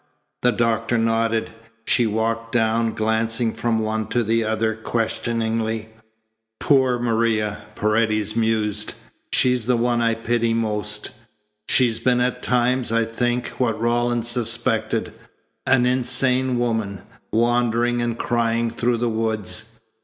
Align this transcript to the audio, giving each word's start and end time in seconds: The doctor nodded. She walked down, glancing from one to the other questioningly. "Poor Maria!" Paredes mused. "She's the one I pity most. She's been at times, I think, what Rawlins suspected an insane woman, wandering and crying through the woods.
The 0.41 0.51
doctor 0.51 0.97
nodded. 0.97 1.51
She 1.85 2.07
walked 2.07 2.51
down, 2.53 2.93
glancing 2.93 3.53
from 3.53 3.77
one 3.77 4.07
to 4.07 4.23
the 4.23 4.43
other 4.43 4.75
questioningly. 4.75 5.89
"Poor 6.59 6.97
Maria!" 6.97 7.65
Paredes 7.75 8.35
mused. 8.35 8.95
"She's 9.31 9.67
the 9.67 9.77
one 9.77 10.01
I 10.01 10.15
pity 10.15 10.55
most. 10.55 11.11
She's 11.69 11.99
been 11.99 12.19
at 12.19 12.41
times, 12.41 12.91
I 12.91 13.05
think, 13.05 13.49
what 13.59 13.79
Rawlins 13.79 14.27
suspected 14.27 15.13
an 15.67 15.85
insane 15.85 16.57
woman, 16.57 17.01
wandering 17.31 18.01
and 18.01 18.17
crying 18.17 18.71
through 18.71 18.97
the 18.97 19.07
woods. 19.07 19.77